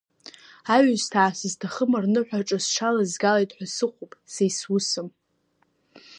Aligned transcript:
Аҩсҭаа 0.73 1.31
сызҭахым 1.39 1.91
рныҳәаҿа 2.03 2.57
сҽалазгалеит 2.65 3.51
ҳәа 3.55 3.65
сыҟоуп 3.75 4.11
са 4.33 4.43
исусым… 4.49 5.07